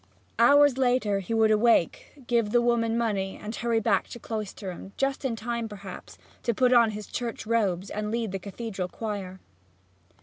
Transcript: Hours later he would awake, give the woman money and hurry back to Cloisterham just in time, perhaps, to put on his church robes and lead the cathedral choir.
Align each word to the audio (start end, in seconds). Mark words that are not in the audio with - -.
Hours 0.39 0.79
later 0.79 1.19
he 1.19 1.31
would 1.31 1.51
awake, 1.51 2.23
give 2.25 2.49
the 2.49 2.59
woman 2.63 2.97
money 2.97 3.37
and 3.39 3.55
hurry 3.55 3.79
back 3.79 4.07
to 4.07 4.19
Cloisterham 4.19 4.93
just 4.97 5.23
in 5.23 5.35
time, 5.35 5.69
perhaps, 5.69 6.17
to 6.41 6.55
put 6.55 6.73
on 6.73 6.89
his 6.89 7.05
church 7.05 7.45
robes 7.45 7.91
and 7.91 8.09
lead 8.09 8.31
the 8.31 8.39
cathedral 8.39 8.87
choir. 8.87 9.39